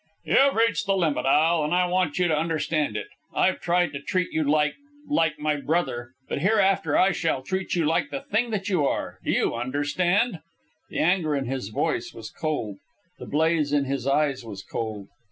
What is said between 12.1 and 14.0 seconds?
was cold. The blaze in